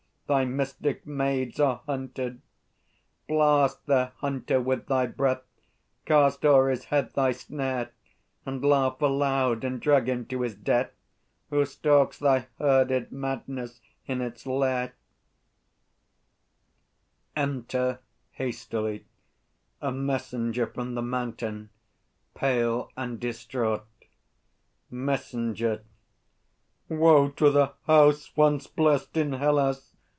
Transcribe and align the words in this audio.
Thy 0.33 0.45
mystic 0.45 1.05
maids 1.05 1.59
Are 1.59 1.81
hunted! 1.85 2.41
Blast 3.27 3.85
their 3.85 4.13
hunter 4.19 4.61
with 4.61 4.85
thy 4.85 5.05
breath, 5.05 5.43
Cast 6.05 6.45
o'er 6.45 6.69
his 6.69 6.85
head 6.85 7.13
thy 7.13 7.33
snare; 7.33 7.91
And 8.45 8.63
laugh 8.63 9.01
aloud 9.01 9.65
and 9.65 9.81
drag 9.81 10.07
him 10.07 10.25
to 10.27 10.43
his 10.43 10.55
death, 10.55 10.91
Who 11.49 11.65
stalks 11.65 12.17
thy 12.17 12.47
herded 12.59 13.11
madness 13.11 13.81
in 14.05 14.21
its 14.21 14.47
lair! 14.47 14.93
Enter 17.35 17.99
hastily 18.31 19.03
a 19.81 19.91
MESSENGER 19.91 20.67
from 20.67 20.95
the 20.95 21.01
Mountain, 21.01 21.71
pale 22.35 22.89
and 22.95 23.19
distraught. 23.19 23.83
MESSENGER. 24.89 25.83
Woe 26.87 27.27
to 27.31 27.49
the 27.49 27.73
house 27.85 28.33
once 28.37 28.67
blest 28.67 29.17
in 29.17 29.33
Hellas! 29.33 29.89